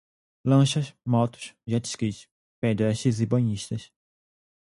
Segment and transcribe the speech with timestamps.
[0.51, 2.19] lanchas, motos, jet-skis,
[2.59, 3.83] pedestres e banhistas